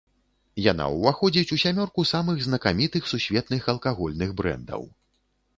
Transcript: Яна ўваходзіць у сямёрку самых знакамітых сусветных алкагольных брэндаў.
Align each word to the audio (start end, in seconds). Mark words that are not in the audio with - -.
Яна 0.71 0.87
ўваходзіць 0.93 1.53
у 1.57 1.59
сямёрку 1.65 2.07
самых 2.13 2.41
знакамітых 2.47 3.03
сусветных 3.13 3.71
алкагольных 3.75 4.29
брэндаў. 4.41 4.81